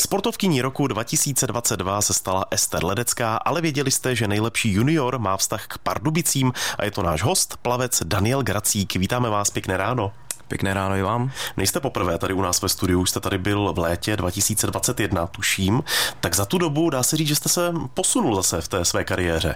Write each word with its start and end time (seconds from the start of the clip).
Sportovkyní 0.00 0.62
roku 0.62 0.86
2022 0.86 2.02
se 2.02 2.14
stala 2.14 2.44
Ester 2.50 2.84
Ledecká, 2.84 3.36
ale 3.36 3.60
věděli 3.60 3.90
jste, 3.90 4.16
že 4.16 4.28
nejlepší 4.28 4.72
junior 4.72 5.18
má 5.18 5.36
vztah 5.36 5.66
k 5.66 5.78
Pardubicím 5.78 6.52
a 6.78 6.84
je 6.84 6.90
to 6.90 7.02
náš 7.02 7.22
host, 7.22 7.56
plavec 7.62 8.02
Daniel 8.04 8.42
Gracík. 8.42 8.96
Vítáme 8.96 9.30
vás, 9.30 9.50
pěkné 9.50 9.76
ráno. 9.76 10.12
Pěkné 10.48 10.74
ráno 10.74 10.96
i 10.96 11.02
vám. 11.02 11.30
Nejste 11.56 11.80
poprvé 11.80 12.18
tady 12.18 12.34
u 12.34 12.42
nás 12.42 12.62
ve 12.62 12.68
studiu, 12.68 13.06
jste 13.06 13.20
tady 13.20 13.38
byl 13.38 13.72
v 13.72 13.78
létě 13.78 14.16
2021, 14.16 15.26
tuším. 15.26 15.82
Tak 16.20 16.34
za 16.34 16.44
tu 16.44 16.58
dobu 16.58 16.90
dá 16.90 17.02
se 17.02 17.16
říct, 17.16 17.28
že 17.28 17.36
jste 17.36 17.48
se 17.48 17.72
posunul 17.94 18.36
zase 18.36 18.60
v 18.60 18.68
té 18.68 18.84
své 18.84 19.04
kariéře. 19.04 19.54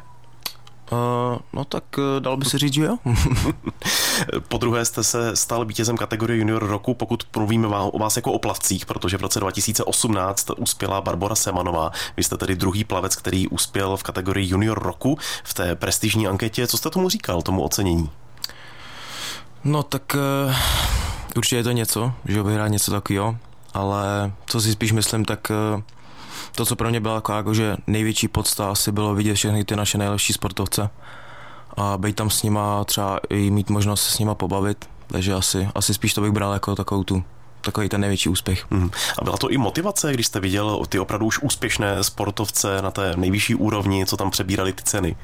Uh, 0.93 1.39
no 1.53 1.65
tak 1.65 1.85
uh, 1.99 2.05
dal 2.21 2.37
by 2.37 2.45
se 2.45 2.59
říct, 2.59 2.73
že 2.73 2.85
jo. 2.85 2.97
po 4.49 4.59
druhé 4.59 4.85
jste 4.85 5.05
se 5.05 5.37
stal 5.37 5.65
vítězem 5.65 5.97
kategorie 5.97 6.39
junior 6.39 6.67
roku, 6.67 6.95
pokud 6.95 7.25
mluvíme 7.37 7.69
o 7.69 7.99
vás 7.99 8.17
jako 8.17 8.33
o 8.33 8.39
plavcích, 8.39 8.87
protože 8.87 9.17
v 9.19 9.21
roce 9.21 9.41
2018 9.41 10.51
uspěla 10.57 11.01
Barbara 11.01 11.35
Semanová. 11.35 11.93
Vy 12.17 12.25
jste 12.25 12.37
tedy 12.37 12.57
druhý 12.57 12.85
plavec, 12.85 13.17
který 13.17 13.49
uspěl 13.49 13.97
v 13.97 14.03
kategorii 14.03 14.49
junior 14.49 14.83
roku 14.83 15.19
v 15.45 15.55
té 15.55 15.75
prestižní 15.75 16.27
anketě. 16.27 16.67
Co 16.67 16.77
jste 16.77 16.91
tomu 16.91 17.09
říkal, 17.09 17.43
tomu 17.43 17.63
ocenění? 17.63 18.11
No 19.65 19.83
tak 19.83 20.17
uh, 20.49 20.55
určitě 21.37 21.57
je 21.57 21.65
to 21.65 21.71
něco, 21.71 22.13
že 22.25 22.43
vyhrát 22.43 22.71
něco 22.71 22.91
takového, 22.91 23.37
ale 23.75 24.33
co 24.47 24.61
si 24.61 24.73
spíš 24.73 24.93
myslím, 24.93 25.25
tak 25.25 25.51
uh, 25.75 25.83
to, 26.55 26.67
co 26.67 26.77
pro 26.77 26.91
mě 26.91 27.01
byla 27.01 27.15
jako, 27.15 27.33
jako 27.33 27.55
že 27.55 27.77
největší 27.87 28.29
podsta 28.29 28.71
asi 28.71 28.93
bylo 28.93 29.15
vidět 29.15 29.35
všechny 29.35 29.65
ty 29.65 29.77
naše 29.77 29.99
nejlepší 29.99 30.33
sportovce 30.33 30.91
a 31.77 31.99
být 31.99 32.17
tam 32.17 32.31
s 32.31 32.43
nima 32.43 32.85
třeba 32.85 33.21
i 33.31 33.51
mít 33.51 33.71
možnost 33.71 34.03
se 34.03 34.13
s 34.13 34.19
nima 34.19 34.35
pobavit, 34.35 34.89
takže 35.07 35.35
asi, 35.35 35.69
asi 35.75 35.95
spíš 35.95 36.15
to 36.15 36.21
bych 36.21 36.33
bral 36.33 36.53
jako 36.53 36.75
takovou 36.75 37.05
tu 37.05 37.25
takový 37.61 37.89
ten 37.89 38.01
největší 38.01 38.29
úspěch. 38.29 38.71
Mm. 38.71 38.91
A 39.19 39.25
byla 39.25 39.37
to 39.37 39.51
i 39.51 39.59
motivace, 39.59 40.13
když 40.13 40.27
jste 40.27 40.41
viděl 40.41 40.83
ty 40.89 40.99
opravdu 40.99 41.27
už 41.27 41.39
úspěšné 41.39 42.05
sportovce 42.05 42.83
na 42.83 42.91
té 42.91 43.17
nejvyšší 43.17 43.55
úrovni, 43.55 44.07
co 44.07 44.17
tam 44.17 44.31
přebírali 44.31 44.73
ty 44.73 44.83
ceny? 44.83 45.17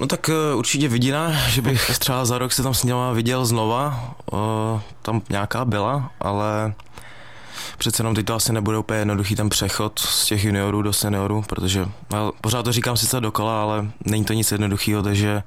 No 0.00 0.06
tak 0.06 0.28
uh, 0.28 0.58
určitě 0.58 0.88
vidina, 0.88 1.48
že 1.48 1.62
bych 1.62 1.90
třeba 1.98 2.24
za 2.24 2.38
rok 2.38 2.52
se 2.52 2.62
tam 2.62 2.74
s 2.74 3.12
viděl 3.12 3.46
znova, 3.46 4.14
uh, 4.32 4.38
tam 5.02 5.22
nějaká 5.30 5.64
byla, 5.64 6.10
ale 6.20 6.74
přece 7.78 8.00
jenom 8.00 8.14
teď 8.14 8.26
to 8.26 8.34
asi 8.34 8.52
nebude 8.52 8.78
úplně 8.78 8.98
jednoduchý 8.98 9.36
ten 9.36 9.48
přechod 9.48 9.98
z 9.98 10.26
těch 10.26 10.44
juniorů 10.44 10.82
do 10.82 10.92
seniorů, 10.92 11.44
protože 11.48 11.86
no, 12.12 12.32
pořád 12.40 12.62
to 12.62 12.72
říkám 12.72 12.96
sice 12.96 13.20
dokola, 13.20 13.62
ale 13.62 13.90
není 14.04 14.24
to 14.24 14.32
nic 14.32 14.52
jednoduchého, 14.52 15.02
takže 15.02 15.42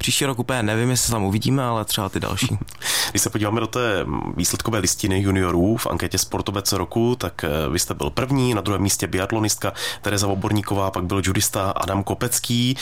příští 0.00 0.26
rok 0.26 0.38
úplně 0.38 0.62
nevím, 0.62 0.90
jestli 0.90 1.10
tam 1.12 1.24
uvidíme, 1.24 1.64
ale 1.64 1.84
třeba 1.84 2.08
ty 2.08 2.20
další. 2.20 2.58
Když 3.10 3.22
se 3.22 3.30
podíváme 3.30 3.60
do 3.60 3.66
té 3.66 4.06
výsledkové 4.36 4.78
listiny 4.78 5.20
juniorů 5.20 5.76
v 5.76 5.86
anketě 5.86 6.18
Sportovec 6.18 6.72
roku, 6.72 7.16
tak 7.16 7.44
eh, 7.44 7.68
vy 7.70 7.78
jste 7.78 7.94
byl 7.94 8.10
první, 8.10 8.54
na 8.54 8.60
druhém 8.60 8.82
místě 8.82 9.06
biatlonistka 9.06 9.72
Tereza 10.02 10.26
Oborníková, 10.26 10.90
pak 10.90 11.04
byl 11.04 11.22
judista 11.24 11.70
Adam 11.70 12.02
Kopecký. 12.02 12.76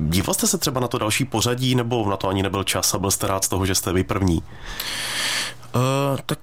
Díval 0.00 0.34
jste 0.34 0.46
se 0.46 0.58
třeba 0.58 0.80
na 0.80 0.88
to 0.88 0.98
další 0.98 1.24
pořadí, 1.24 1.74
nebo 1.74 2.10
na 2.10 2.16
to 2.16 2.28
ani 2.28 2.42
nebyl 2.42 2.64
čas 2.64 2.94
a 2.94 2.98
byl 2.98 3.10
jste 3.10 3.26
rád 3.26 3.44
z 3.44 3.48
toho, 3.48 3.66
že 3.66 3.74
jste 3.74 3.92
vy 3.92 4.04
první? 4.04 4.42
Uh, 5.74 6.18
tak 6.26 6.38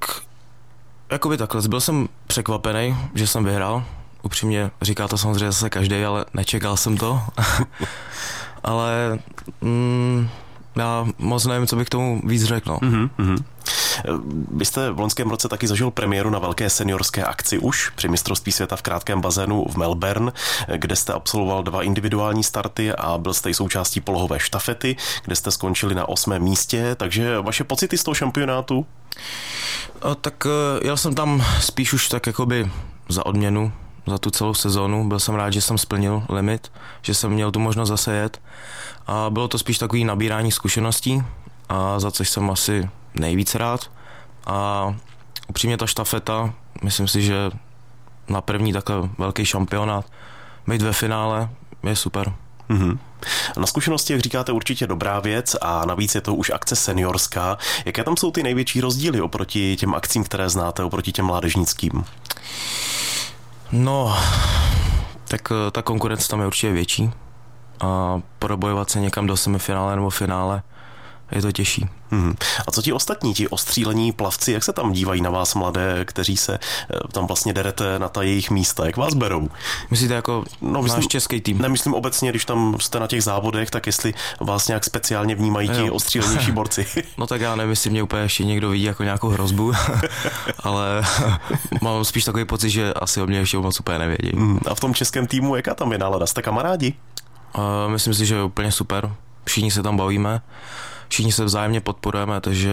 Jakoby 1.09 1.37
takhle, 1.37 1.61
byl 1.67 1.81
jsem 1.81 2.07
překvapený, 2.27 2.97
že 3.15 3.27
jsem 3.27 3.43
vyhrál. 3.43 3.83
Upřímně 4.21 4.71
říká 4.81 5.07
to 5.07 5.17
samozřejmě 5.17 5.51
zase 5.51 5.69
každý, 5.69 6.03
ale 6.03 6.25
nečekal 6.33 6.77
jsem 6.77 6.97
to. 6.97 7.21
ale 8.63 9.19
mm, 9.61 10.29
já 10.75 11.07
moc 11.17 11.45
nevím, 11.45 11.67
co 11.67 11.75
bych 11.75 11.89
tomu 11.89 12.21
víc 12.25 12.43
řekl. 12.43 12.69
No. 12.71 12.77
Mm-hmm. 12.77 13.43
Vy 14.51 14.65
jste 14.65 14.91
v 14.91 14.99
loňském 14.99 15.29
roce 15.29 15.49
taky 15.49 15.67
zažil 15.67 15.91
premiéru 15.91 16.29
na 16.29 16.39
velké 16.39 16.69
seniorské 16.69 17.23
akci 17.23 17.59
už 17.59 17.89
při 17.89 18.07
mistrovství 18.07 18.51
světa 18.51 18.75
v 18.75 18.81
krátkém 18.81 19.21
bazénu 19.21 19.65
v 19.69 19.77
Melbourne, 19.77 20.31
kde 20.75 20.95
jste 20.95 21.13
absolvoval 21.13 21.63
dva 21.63 21.83
individuální 21.83 22.43
starty 22.43 22.93
a 22.93 23.17
byl 23.17 23.33
jste 23.33 23.49
i 23.49 23.53
součástí 23.53 24.01
polohové 24.01 24.39
štafety, 24.39 24.95
kde 25.25 25.35
jste 25.35 25.51
skončili 25.51 25.95
na 25.95 26.09
osmém 26.09 26.43
místě, 26.43 26.95
takže 26.95 27.39
vaše 27.39 27.63
pocity 27.63 27.97
z 27.97 28.03
toho 28.03 28.15
šampionátu? 28.15 28.85
Tak 30.21 30.45
e, 30.45 30.87
jel 30.87 30.97
jsem 30.97 31.15
tam 31.15 31.45
spíš 31.59 31.93
už 31.93 32.09
tak 32.09 32.27
jakoby 32.27 32.71
za 33.09 33.25
odměnu, 33.25 33.71
za 34.07 34.17
tu 34.17 34.29
celou 34.29 34.53
sezónu. 34.53 35.07
Byl 35.07 35.19
jsem 35.19 35.35
rád, 35.35 35.51
že 35.51 35.61
jsem 35.61 35.77
splnil 35.77 36.23
limit, 36.29 36.71
že 37.01 37.13
jsem 37.13 37.31
měl 37.31 37.51
tu 37.51 37.59
možnost 37.59 37.89
zase 37.89 38.15
jet. 38.15 38.41
A 39.07 39.29
bylo 39.29 39.47
to 39.47 39.57
spíš 39.57 39.77
takový 39.77 40.05
nabírání 40.05 40.51
zkušeností, 40.51 41.23
a 41.69 41.99
za 41.99 42.11
což 42.11 42.29
jsem 42.29 42.51
asi 42.51 42.89
nejvíc 43.13 43.55
rád. 43.55 43.91
A 44.45 44.95
upřímně 45.47 45.77
ta 45.77 45.87
štafeta, 45.87 46.53
myslím 46.83 47.07
si, 47.07 47.21
že 47.21 47.51
na 48.29 48.41
první 48.41 48.73
takhle 48.73 49.09
velký 49.17 49.45
šampionát, 49.45 50.05
být 50.67 50.81
ve 50.81 50.93
finále 50.93 51.49
je 51.83 51.95
super. 51.95 52.33
Mm-hmm. 52.69 52.97
Na 53.57 53.65
zkušenosti, 53.65 54.13
jak 54.13 54.21
říkáte, 54.21 54.51
určitě 54.51 54.87
dobrá 54.87 55.19
věc 55.19 55.55
a 55.61 55.85
navíc 55.85 56.15
je 56.15 56.21
to 56.21 56.35
už 56.35 56.49
akce 56.49 56.75
seniorská. 56.75 57.57
Jaké 57.85 58.03
tam 58.03 58.17
jsou 58.17 58.31
ty 58.31 58.43
největší 58.43 58.81
rozdíly 58.81 59.21
oproti 59.21 59.75
těm 59.75 59.95
akcím, 59.95 60.23
které 60.23 60.49
znáte, 60.49 60.83
oproti 60.83 61.11
těm 61.11 61.25
mládežnickým? 61.25 62.05
No, 63.71 64.17
tak 65.27 65.51
eh, 65.51 65.71
ta 65.71 65.81
konkurence 65.81 66.29
tam 66.29 66.39
je 66.39 66.47
určitě 66.47 66.71
větší 66.71 67.11
a 67.79 68.21
probojovat 68.39 68.89
se 68.89 68.99
někam 68.99 69.27
do 69.27 69.37
semifinále 69.37 69.95
nebo 69.95 70.09
finále 70.09 70.61
je 71.31 71.41
to 71.41 71.51
těžší. 71.51 71.89
Hmm. 72.11 72.35
A 72.67 72.71
co 72.71 72.81
ti 72.81 72.93
ostatní, 72.93 73.33
ti 73.33 73.47
ostřílení 73.47 74.11
plavci, 74.11 74.51
jak 74.51 74.63
se 74.63 74.73
tam 74.73 74.91
dívají 74.91 75.21
na 75.21 75.29
vás 75.29 75.55
mladé, 75.55 76.05
kteří 76.05 76.37
se 76.37 76.53
eh, 76.53 76.97
tam 77.11 77.27
vlastně 77.27 77.53
derete 77.53 77.99
na 77.99 78.09
ta 78.09 78.21
jejich 78.21 78.51
místa, 78.51 78.85
jak 78.85 78.97
vás 78.97 79.13
berou? 79.13 79.49
Myslíte 79.89 80.13
jako 80.13 80.43
no, 80.61 80.81
myslím, 80.81 81.01
náš 81.01 81.07
český 81.07 81.41
tým? 81.41 81.61
Nemyslím 81.61 81.93
obecně, 81.93 82.29
když 82.29 82.45
tam 82.45 82.75
jste 82.79 82.99
na 82.99 83.07
těch 83.07 83.23
závodech, 83.23 83.71
tak 83.71 83.85
jestli 83.85 84.13
vás 84.39 84.67
nějak 84.67 84.85
speciálně 84.85 85.35
vnímají 85.35 85.69
ti 85.69 85.91
ostřílenější 85.91 86.51
borci. 86.51 86.85
no 87.17 87.27
tak 87.27 87.41
já 87.41 87.55
nevím, 87.55 87.69
jestli 87.69 87.89
mě 87.89 88.03
úplně 88.03 88.23
ještě 88.23 88.43
někdo 88.43 88.69
vidí 88.69 88.83
jako 88.83 89.03
nějakou 89.03 89.29
hrozbu, 89.29 89.73
ale 90.63 91.01
mám 91.81 92.05
spíš 92.05 92.23
takový 92.23 92.45
pocit, 92.45 92.69
že 92.69 92.93
asi 92.93 93.21
o 93.21 93.27
mě 93.27 93.37
ještě 93.37 93.57
moc 93.57 93.79
úplně 93.79 93.99
nevědí. 93.99 94.31
Hmm. 94.35 94.59
A 94.65 94.75
v 94.75 94.79
tom 94.79 94.93
českém 94.93 95.27
týmu, 95.27 95.55
jaká 95.55 95.73
tam 95.73 95.91
je 95.91 95.97
nálada? 95.97 96.25
Jste 96.25 96.41
kamarádi? 96.41 96.93
Uh, 97.57 97.63
myslím 97.91 98.13
si, 98.13 98.25
že 98.25 98.35
je 98.35 98.43
úplně 98.43 98.71
super. 98.71 99.11
Všichni 99.45 99.71
se 99.71 99.83
tam 99.83 99.97
bavíme 99.97 100.41
všichni 101.07 101.31
se 101.31 101.45
vzájemně 101.45 101.81
podporujeme, 101.81 102.41
takže 102.41 102.71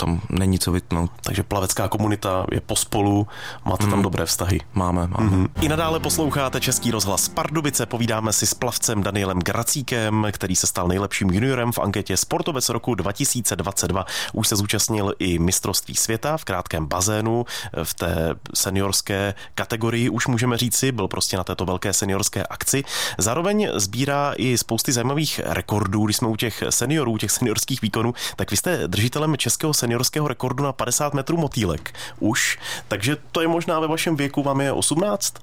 tam 0.00 0.20
není 0.30 0.58
co 0.58 0.72
vytnout. 0.72 1.10
Takže 1.22 1.42
plavecká 1.42 1.88
komunita 1.88 2.46
je 2.52 2.60
pospolu, 2.60 3.26
máte 3.64 3.84
mm. 3.84 3.90
tam 3.90 4.02
dobré 4.02 4.26
vztahy. 4.26 4.60
Máme, 4.74 5.06
máme. 5.06 5.30
Mm-hmm. 5.30 5.48
I 5.60 5.68
nadále 5.68 6.00
posloucháte 6.00 6.60
Český 6.60 6.90
rozhlas 6.90 7.28
Pardubice, 7.28 7.86
povídáme 7.86 8.32
si 8.32 8.46
s 8.46 8.54
plavcem 8.54 9.02
Danielem 9.02 9.38
Gracíkem, 9.38 10.26
který 10.32 10.56
se 10.56 10.66
stal 10.66 10.88
nejlepším 10.88 11.30
juniorem 11.30 11.72
v 11.72 11.78
anketě 11.78 12.16
Sportovec 12.16 12.68
roku 12.68 12.94
2022. 12.94 14.06
Už 14.32 14.48
se 14.48 14.56
zúčastnil 14.56 15.14
i 15.18 15.38
mistrovství 15.38 15.94
světa 15.94 16.36
v 16.36 16.44
krátkém 16.44 16.86
bazénu, 16.86 17.44
v 17.82 17.94
té 17.94 18.34
seniorské 18.54 19.34
kategorii, 19.54 20.08
už 20.08 20.26
můžeme 20.26 20.56
říci, 20.56 20.92
byl 20.92 21.08
prostě 21.08 21.36
na 21.36 21.44
této 21.44 21.64
velké 21.64 21.92
seniorské 21.92 22.42
akci. 22.42 22.84
Zároveň 23.18 23.68
sbírá 23.74 24.32
i 24.36 24.58
spousty 24.58 24.92
zajímavých 24.92 25.40
rekordů, 25.44 26.04
když 26.04 26.16
jsme 26.16 26.28
u 26.28 26.36
těch 26.36 26.62
seniorů, 26.70 27.18
těch 27.18 27.30
seniorských 27.30 27.82
výkonů, 27.82 28.14
tak 28.36 28.50
vy 28.50 28.56
jste 28.56 28.88
držitelem 28.88 29.36
českého 29.36 29.74
senior 29.74 29.89
seniorského 29.90 30.28
rekordu 30.28 30.64
na 30.64 30.72
50 30.72 31.14
metrů 31.14 31.36
motýlek 31.36 31.94
už, 32.18 32.58
takže 32.88 33.16
to 33.32 33.40
je 33.40 33.48
možná 33.48 33.80
ve 33.80 33.86
vašem 33.86 34.16
věku, 34.16 34.42
vám 34.42 34.60
je 34.60 34.72
18? 34.72 35.34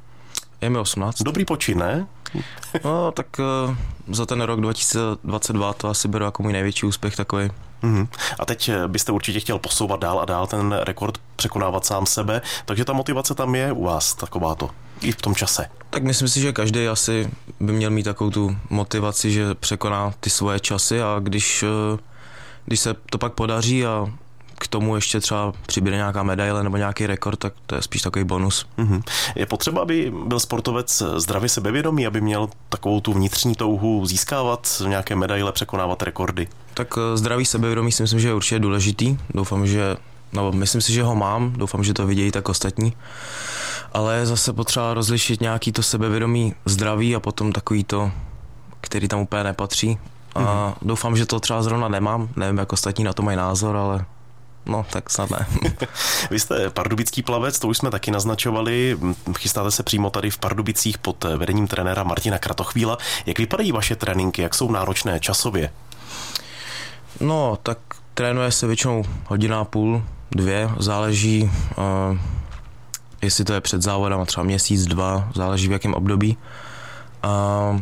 Je 0.61 0.69
mi 0.69 0.77
18. 0.77 1.21
Dobrý 1.21 1.45
počin, 1.45 1.77
ne? 1.77 2.07
No, 2.83 3.11
tak 3.11 3.27
uh, 3.39 3.75
za 4.15 4.25
ten 4.25 4.41
rok 4.41 4.61
2022 4.61 5.73
to 5.73 5.89
asi 5.89 6.07
beru 6.07 6.25
jako 6.25 6.43
můj 6.43 6.53
největší 6.53 6.85
úspěch 6.85 7.15
takový. 7.15 7.49
Mm-hmm. 7.83 8.07
A 8.39 8.45
teď 8.45 8.69
eh, 8.69 8.87
byste 8.87 9.11
určitě 9.11 9.39
chtěl 9.39 9.59
posouvat 9.59 9.99
dál 9.99 10.19
a 10.19 10.25
dál 10.25 10.47
ten 10.47 10.71
rekord, 10.71 11.17
překonávat 11.35 11.85
sám 11.85 12.05
sebe, 12.05 12.41
takže 12.65 12.85
ta 12.85 12.93
motivace 12.93 13.35
tam 13.35 13.55
je 13.55 13.71
u 13.71 13.83
vás 13.83 14.13
takováto 14.13 14.69
i 15.01 15.11
v 15.11 15.21
tom 15.21 15.35
čase. 15.35 15.69
Tak 15.89 16.03
myslím 16.03 16.27
si, 16.27 16.41
že 16.41 16.53
každý 16.53 16.87
asi 16.87 17.29
by 17.59 17.73
měl 17.73 17.89
mít 17.89 18.03
takovou 18.03 18.29
tu 18.29 18.57
motivaci, 18.69 19.31
že 19.31 19.55
překoná 19.55 20.13
ty 20.19 20.29
svoje 20.29 20.59
časy 20.59 21.01
a 21.01 21.19
když, 21.19 21.63
eh, 21.63 21.99
když 22.65 22.79
se 22.79 22.95
to 23.09 23.17
pak 23.17 23.33
podaří 23.33 23.85
a 23.85 24.07
k 24.59 24.67
tomu 24.67 24.95
ještě 24.95 25.19
třeba 25.19 25.53
přibude 25.65 25.95
nějaká 25.95 26.23
medaile 26.23 26.63
nebo 26.63 26.77
nějaký 26.77 27.07
rekord, 27.07 27.39
tak 27.39 27.53
to 27.65 27.75
je 27.75 27.81
spíš 27.81 28.01
takový 28.01 28.25
bonus. 28.25 28.65
Mm-hmm. 28.77 29.03
Je 29.35 29.45
potřeba, 29.45 29.81
aby 29.81 30.13
byl 30.25 30.39
sportovec 30.39 31.03
zdravě 31.15 31.49
sebevědomý, 31.49 32.07
aby 32.07 32.21
měl 32.21 32.49
takovou 32.69 32.99
tu 32.99 33.13
vnitřní 33.13 33.55
touhu 33.55 34.05
získávat 34.05 34.81
nějaké 34.87 35.15
medaile, 35.15 35.51
překonávat 35.51 36.03
rekordy? 36.03 36.47
Tak 36.73 36.87
eh, 36.97 37.17
zdravý 37.17 37.45
sebevědomí 37.45 37.91
si 37.91 38.03
myslím, 38.03 38.19
že 38.19 38.27
je 38.27 38.33
určitě 38.33 38.59
důležitý. 38.59 39.17
Doufám, 39.33 39.67
že 39.67 39.97
No, 40.33 40.51
myslím 40.51 40.81
si, 40.81 40.93
že 40.93 41.03
ho 41.03 41.15
mám, 41.15 41.53
doufám, 41.53 41.83
že 41.83 41.93
to 41.93 42.07
vidějí 42.07 42.31
tak 42.31 42.49
ostatní. 42.49 42.93
Ale 43.93 44.25
zase 44.25 44.53
potřeba 44.53 44.93
rozlišit 44.93 45.41
nějaký 45.41 45.71
to 45.71 45.83
sebevědomí 45.83 46.53
zdraví 46.65 47.15
a 47.15 47.19
potom 47.19 47.51
takový 47.51 47.83
to, 47.83 48.11
který 48.81 49.07
tam 49.07 49.19
úplně 49.19 49.43
nepatří. 49.43 49.97
A 50.35 50.39
mm-hmm. 50.39 50.73
doufám, 50.81 51.17
že 51.17 51.25
to 51.25 51.39
třeba 51.39 51.61
zrovna 51.61 51.87
nemám, 51.87 52.29
nevím, 52.35 52.57
jak 52.57 52.73
ostatní 52.73 53.03
na 53.03 53.13
to 53.13 53.21
mají 53.21 53.37
názor, 53.37 53.75
ale 53.75 54.05
No, 54.67 54.85
tak 54.89 55.09
snad 55.09 55.29
ne. 55.29 55.47
Vy 56.31 56.39
jste 56.39 56.69
pardubický 56.69 57.23
plavec, 57.23 57.59
to 57.59 57.67
už 57.67 57.77
jsme 57.77 57.91
taky 57.91 58.11
naznačovali. 58.11 58.97
Chystáte 59.37 59.71
se 59.71 59.83
přímo 59.83 60.09
tady 60.09 60.29
v 60.29 60.37
Pardubicích 60.37 60.97
pod 60.97 61.23
vedením 61.23 61.67
trenéra 61.67 62.03
Martina 62.03 62.39
Kratochvíla. 62.39 62.97
Jak 63.25 63.39
vypadají 63.39 63.71
vaše 63.71 63.95
tréninky, 63.95 64.41
jak 64.41 64.55
jsou 64.55 64.71
náročné 64.71 65.19
časově? 65.19 65.71
No, 67.19 67.57
tak 67.63 67.77
trénuje 68.13 68.51
se 68.51 68.67
většinou 68.67 69.03
hodina 69.25 69.59
a 69.59 69.65
půl, 69.65 70.03
dvě, 70.31 70.69
záleží, 70.79 71.51
uh, 71.77 72.17
jestli 73.21 73.43
to 73.43 73.53
je 73.53 73.61
před 73.61 73.81
závodem, 73.81 74.25
třeba 74.25 74.43
měsíc, 74.43 74.85
dva, 74.85 75.29
záleží 75.35 75.67
v 75.67 75.71
jakém 75.71 75.93
období. 75.93 76.37
Uh, 77.25 77.81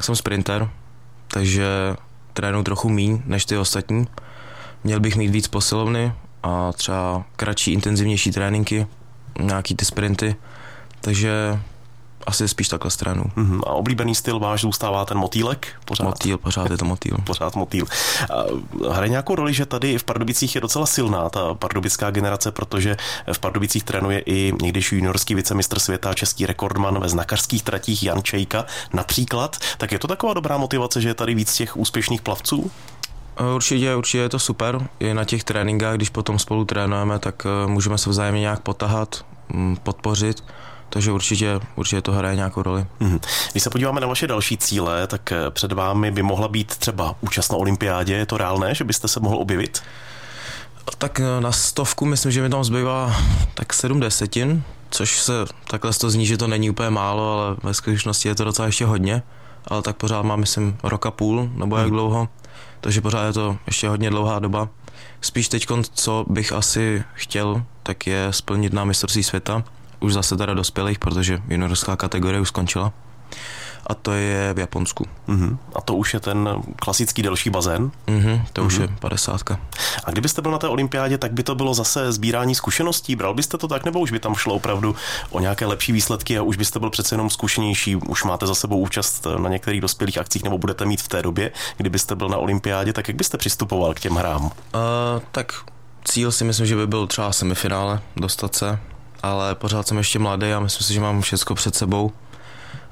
jsem 0.00 0.16
sprinter, 0.16 0.70
takže 1.28 1.96
trénuji 2.32 2.64
trochu 2.64 2.88
míň 2.88 3.22
než 3.24 3.44
ty 3.44 3.56
ostatní. 3.56 4.06
Měl 4.84 5.00
bych 5.00 5.16
mít 5.16 5.28
víc 5.28 5.48
posilovny 5.48 6.12
a 6.42 6.72
třeba 6.72 7.24
kratší, 7.36 7.72
intenzivnější 7.72 8.30
tréninky, 8.30 8.86
nějaký 9.40 9.74
ty 9.74 9.84
sprinty, 9.84 10.36
takže 11.00 11.60
asi 12.26 12.48
spíš 12.48 12.68
takhle 12.68 12.90
stranu. 12.90 13.22
Uh-huh. 13.22 13.60
A 13.66 13.70
oblíbený 13.70 14.14
styl 14.14 14.38
váš 14.38 14.60
zůstává 14.60 15.04
ten 15.04 15.18
motýlek? 15.18 15.68
Pořád? 15.84 16.04
Motýl, 16.04 16.38
pořád 16.38 16.70
je 16.70 16.78
to 16.78 16.84
motýl. 16.84 17.16
pořád 17.24 17.56
motýl. 17.56 17.86
hraje 18.90 19.08
nějakou 19.08 19.34
roli, 19.34 19.54
že 19.54 19.66
tady 19.66 19.98
v 19.98 20.04
Pardubicích 20.04 20.54
je 20.54 20.60
docela 20.60 20.86
silná 20.86 21.28
ta 21.28 21.54
pardubická 21.54 22.10
generace, 22.10 22.50
protože 22.50 22.96
v 23.32 23.38
Pardubicích 23.38 23.84
trénuje 23.84 24.22
i 24.26 24.52
někdejší 24.62 24.94
juniorský 24.94 25.34
vicemistr 25.34 25.78
světa, 25.78 26.14
český 26.14 26.46
rekordman 26.46 27.00
ve 27.00 27.08
znakařských 27.08 27.62
tratích 27.62 28.02
Jan 28.02 28.22
Čejka 28.22 28.66
například. 28.92 29.56
Tak 29.78 29.92
je 29.92 29.98
to 29.98 30.08
taková 30.08 30.34
dobrá 30.34 30.56
motivace, 30.58 31.00
že 31.00 31.08
je 31.08 31.14
tady 31.14 31.34
víc 31.34 31.54
těch 31.54 31.76
úspěšných 31.76 32.22
plavců? 32.22 32.70
Určitě, 33.54 33.94
určitě 33.94 34.18
je 34.18 34.28
to 34.28 34.38
super. 34.38 34.88
I 35.00 35.14
na 35.14 35.24
těch 35.24 35.44
tréninkách, 35.44 35.96
když 35.96 36.08
potom 36.08 36.38
spolu 36.38 36.64
trénujeme, 36.64 37.18
tak 37.18 37.46
eh, 37.46 37.66
můžeme 37.66 37.98
se 37.98 38.10
vzájemně 38.10 38.40
nějak 38.40 38.60
potahat, 38.60 39.24
mm, 39.48 39.76
podpořit 39.76 40.42
takže 40.90 41.12
určitě, 41.12 41.60
určitě 41.76 42.02
to 42.02 42.12
hraje 42.12 42.36
nějakou 42.36 42.62
roli. 42.62 42.86
Mm-hmm. 43.00 43.20
Když 43.52 43.62
se 43.62 43.70
podíváme 43.70 44.00
na 44.00 44.06
vaše 44.06 44.26
další 44.26 44.56
cíle, 44.56 45.06
tak 45.06 45.32
eh, 45.32 45.50
před 45.50 45.72
vámi 45.72 46.10
by 46.10 46.22
mohla 46.22 46.48
být 46.48 46.76
třeba 46.76 47.14
účast 47.20 47.52
na 47.52 47.58
olympiádě. 47.58 48.14
Je 48.14 48.26
to 48.26 48.36
reálné, 48.36 48.74
že 48.74 48.84
byste 48.84 49.08
se 49.08 49.20
mohl 49.20 49.36
objevit? 49.36 49.82
Tak 50.98 51.20
eh, 51.20 51.40
na 51.40 51.52
stovku 51.52 52.06
myslím, 52.06 52.32
že 52.32 52.42
mi 52.42 52.48
tam 52.48 52.64
zbývá 52.64 53.16
tak 53.54 53.72
sedm 53.72 54.00
desetin, 54.00 54.62
což 54.90 55.20
se 55.20 55.32
takhle 55.66 55.92
to 55.92 56.10
zní, 56.10 56.26
že 56.26 56.36
to 56.36 56.46
není 56.46 56.70
úplně 56.70 56.90
málo, 56.90 57.38
ale 57.38 57.56
ve 57.62 57.74
skutečnosti 57.74 58.28
je 58.28 58.34
to 58.34 58.44
docela 58.44 58.66
ještě 58.66 58.84
hodně. 58.84 59.22
Ale 59.68 59.82
tak 59.82 59.96
pořád 59.96 60.22
mám, 60.22 60.40
myslím, 60.40 60.78
rok 60.82 61.06
a 61.06 61.10
půl, 61.10 61.50
nebo 61.54 61.76
jak 61.76 61.86
mm. 61.86 61.92
dlouho. 61.92 62.28
Takže 62.80 63.00
pořád 63.00 63.26
je 63.26 63.32
to 63.32 63.56
ještě 63.66 63.88
hodně 63.88 64.10
dlouhá 64.10 64.38
doba. 64.38 64.68
Spíš 65.20 65.48
teď, 65.48 65.66
co 65.94 66.24
bych 66.28 66.52
asi 66.52 67.04
chtěl, 67.14 67.64
tak 67.82 68.06
je 68.06 68.28
splnit 68.30 68.72
na 68.72 68.84
mistrovství 68.84 69.22
světa 69.22 69.64
už 70.00 70.12
zase 70.12 70.36
teda 70.36 70.54
dospělých, 70.54 70.98
protože 70.98 71.42
juniorská 71.48 71.96
kategorie 71.96 72.40
už 72.40 72.48
skončila. 72.48 72.92
A 73.90 73.94
to 73.94 74.12
je 74.12 74.54
v 74.54 74.58
Japonsku. 74.58 75.06
Uh-huh. 75.28 75.58
A 75.74 75.80
to 75.80 75.94
už 75.94 76.14
je 76.14 76.20
ten 76.20 76.48
klasický 76.76 77.22
delší 77.22 77.50
bazén? 77.50 77.90
Uh-huh, 78.06 78.42
to 78.52 78.62
uh-huh. 78.62 78.66
už 78.66 78.74
mhm. 78.74 78.82
je 78.82 78.88
padesátka. 79.00 79.60
A 80.04 80.10
kdybyste 80.10 80.42
byl 80.42 80.50
na 80.50 80.58
té 80.58 80.68
olympiádě, 80.68 81.18
tak 81.18 81.32
by 81.32 81.42
to 81.42 81.54
bylo 81.54 81.74
zase 81.74 82.12
sbírání 82.12 82.54
zkušeností. 82.54 83.16
Bral 83.16 83.34
byste 83.34 83.58
to 83.58 83.68
tak, 83.68 83.84
nebo 83.84 84.00
už 84.00 84.10
by 84.12 84.18
tam 84.18 84.34
šlo 84.34 84.54
opravdu 84.54 84.96
o 85.30 85.40
nějaké 85.40 85.66
lepší 85.66 85.92
výsledky 85.92 86.38
a 86.38 86.42
už 86.42 86.56
byste 86.56 86.78
byl 86.78 86.90
přece 86.90 87.14
jenom 87.14 87.30
zkušenější, 87.30 87.96
už 87.96 88.24
máte 88.24 88.46
za 88.46 88.54
sebou 88.54 88.78
účast 88.78 89.26
na 89.38 89.48
některých 89.48 89.80
dospělých 89.80 90.18
akcích, 90.18 90.44
nebo 90.44 90.58
budete 90.58 90.84
mít 90.84 91.02
v 91.02 91.08
té 91.08 91.22
době, 91.22 91.52
kdybyste 91.76 92.14
byl 92.14 92.28
na 92.28 92.36
olympiádě, 92.36 92.92
tak 92.92 93.08
jak 93.08 93.16
byste 93.16 93.38
přistupoval 93.38 93.94
k 93.94 94.00
těm 94.00 94.14
hrám? 94.14 94.44
Uh, 94.44 94.50
tak 95.32 95.52
cíl 96.04 96.32
si 96.32 96.44
myslím, 96.44 96.66
že 96.66 96.76
by 96.76 96.86
byl 96.86 97.06
třeba 97.06 97.32
semifinále 97.32 98.00
dostat 98.16 98.54
se 98.54 98.78
ale 99.22 99.54
pořád 99.54 99.88
jsem 99.88 99.98
ještě 99.98 100.18
mladý 100.18 100.52
a 100.52 100.60
myslím 100.60 100.86
si, 100.86 100.94
že 100.94 101.00
mám 101.00 101.20
všechno 101.20 101.54
před 101.54 101.74
sebou 101.74 102.12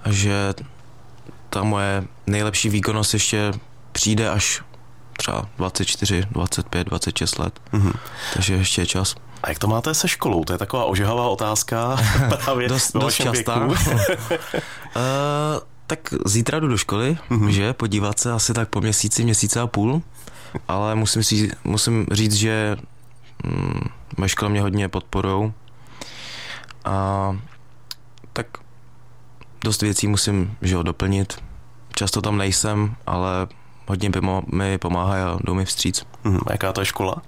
a 0.04 0.12
že 0.12 0.54
ta 1.50 1.62
moje 1.62 2.04
nejlepší 2.26 2.68
výkonnost 2.68 3.14
ještě 3.14 3.52
přijde 3.92 4.30
až 4.30 4.62
třeba 5.18 5.48
24, 5.56 6.22
25, 6.30 6.86
26 6.86 7.38
let. 7.38 7.60
Mm-hmm. 7.72 7.92
Takže 8.34 8.54
ještě 8.54 8.82
je 8.82 8.86
čas. 8.86 9.14
A 9.42 9.48
jak 9.48 9.58
to 9.58 9.66
máte 9.66 9.94
se 9.94 10.08
školou? 10.08 10.44
To 10.44 10.52
je 10.52 10.58
taková 10.58 10.84
ožehavá 10.84 11.28
otázka 11.28 11.96
právě 12.44 12.68
dost, 12.68 12.92
dost 12.92 13.14
častá. 13.14 13.66
uh, 13.66 13.76
tak 15.86 16.14
zítra 16.26 16.60
jdu 16.60 16.68
do 16.68 16.76
školy, 16.76 17.18
mm-hmm. 17.30 17.48
že 17.48 17.72
podívat 17.72 18.18
se 18.18 18.32
asi 18.32 18.54
tak 18.54 18.68
po 18.68 18.80
měsíci, 18.80 19.24
měsíce 19.24 19.60
a 19.60 19.66
půl, 19.66 20.02
ale 20.68 20.94
musím, 20.94 21.22
si, 21.22 21.50
musím 21.64 22.06
říct, 22.12 22.34
že 22.34 22.76
mm, 23.44 23.80
moje 24.16 24.28
škola 24.28 24.48
mě 24.48 24.60
hodně 24.60 24.88
podporou 24.88 25.52
a 26.84 27.36
tak 28.32 28.46
dost 29.64 29.82
věcí 29.82 30.06
musím 30.06 30.56
že 30.62 30.76
ho, 30.76 30.82
doplnit. 30.82 31.42
Často 31.94 32.22
tam 32.22 32.38
nejsem, 32.38 32.94
ale 33.06 33.46
hodně 33.86 34.10
mi 34.52 34.78
pomáhá 34.78 35.32
a 35.32 35.38
jdou 35.44 35.54
mi 35.54 35.64
vstříc. 35.64 36.06
Hmm, 36.24 36.40
a 36.46 36.52
jaká 36.52 36.72
to 36.72 36.80
je 36.80 36.84
škola? 36.84 37.22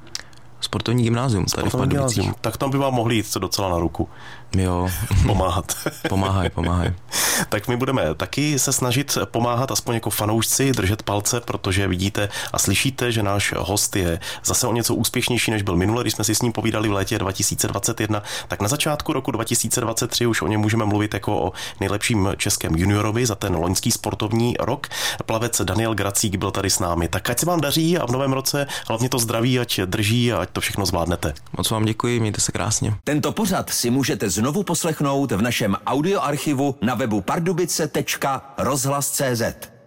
Sportovní 0.60 1.04
gymnázium 1.04 1.44
tady 1.44 1.70
Sportovní 1.70 1.86
v 1.86 1.90
gymnázium. 1.90 2.34
Tak 2.40 2.56
tam 2.56 2.70
by 2.70 2.78
vám 2.78 2.94
mohli 2.94 3.14
jít 3.16 3.36
docela 3.38 3.68
na 3.68 3.78
ruku. 3.78 4.08
Jo. 4.56 4.88
Pomáhat. 5.26 5.74
pomáhaj, 6.08 6.50
pomáhaj. 6.50 6.92
tak 7.48 7.68
my 7.68 7.76
budeme 7.76 8.14
taky 8.14 8.58
se 8.58 8.72
snažit 8.72 9.18
pomáhat 9.24 9.70
aspoň 9.70 9.94
jako 9.94 10.10
fanoušci, 10.10 10.72
držet 10.72 11.02
palce, 11.02 11.40
protože 11.40 11.88
vidíte 11.88 12.28
a 12.52 12.58
slyšíte, 12.58 13.12
že 13.12 13.22
náš 13.22 13.54
host 13.56 13.96
je 13.96 14.20
zase 14.44 14.66
o 14.66 14.72
něco 14.72 14.94
úspěšnější, 14.94 15.50
než 15.50 15.62
byl 15.62 15.76
minule, 15.76 16.04
když 16.04 16.14
jsme 16.14 16.24
si 16.24 16.34
s 16.34 16.42
ním 16.42 16.52
povídali 16.52 16.88
v 16.88 16.92
létě 16.92 17.18
2021. 17.18 18.22
Tak 18.48 18.60
na 18.60 18.68
začátku 18.68 19.12
roku 19.12 19.30
2023 19.30 20.26
už 20.26 20.42
o 20.42 20.46
něm 20.46 20.60
můžeme 20.60 20.84
mluvit 20.84 21.14
jako 21.14 21.42
o 21.42 21.52
nejlepším 21.80 22.28
českém 22.36 22.76
juniorovi 22.76 23.26
za 23.26 23.34
ten 23.34 23.56
loňský 23.56 23.90
sportovní 23.90 24.54
rok. 24.60 24.86
Plavec 25.26 25.60
Daniel 25.64 25.94
Gracík 25.94 26.36
byl 26.36 26.50
tady 26.50 26.70
s 26.70 26.78
námi. 26.78 27.08
Tak 27.08 27.30
ať 27.30 27.38
se 27.38 27.46
vám 27.46 27.60
daří 27.60 27.98
a 27.98 28.06
v 28.06 28.10
novém 28.10 28.32
roce 28.32 28.66
hlavně 28.88 29.08
to 29.08 29.18
zdraví, 29.18 29.58
ať 29.58 29.80
drží 29.80 30.32
a 30.32 30.38
ať 30.38 30.50
to 30.50 30.60
všechno 30.60 30.86
zvládnete. 30.86 31.34
Moc 31.56 31.70
vám 31.70 31.84
děkuji, 31.84 32.20
mějte 32.20 32.40
se 32.40 32.52
krásně. 32.52 32.94
Tento 33.04 33.32
pořad 33.32 33.70
si 33.70 33.90
můžete 33.90 34.30
znovu 34.40 34.64
poslechnout 34.64 35.28
v 35.32 35.42
našem 35.44 35.76
audioarchivu 35.84 36.80
na 36.80 36.96
webu 36.96 37.20
pardubice.rozhlas.cz. 37.20 39.79